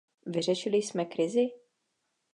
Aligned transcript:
Vyřešili 0.25 0.77
jsme 0.77 1.05
krizi? 1.05 1.49